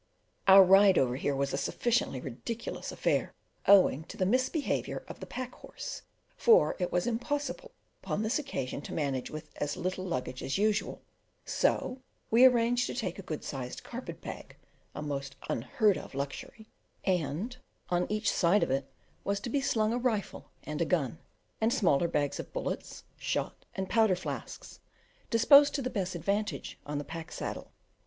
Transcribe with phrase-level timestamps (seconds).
[0.47, 3.35] Our ride over here was a sufficiently ridiculous affair,
[3.67, 6.01] owing to the misbehaviour of the pack horse,
[6.35, 11.03] for it was impossible upon this occasion to manage with as little luggage as usual,
[11.45, 12.01] so
[12.31, 14.55] we arranged to take a good sized carpet bag
[14.95, 16.67] (a most unheard of luxury),
[17.03, 17.57] and
[17.89, 18.91] on each side of it
[19.23, 21.19] was to be slung a rifle and a gun,
[21.61, 24.79] and smaller bags of bullets, shot, and powder flasks,
[25.29, 27.71] disposed to the best advantage on the pack saddle.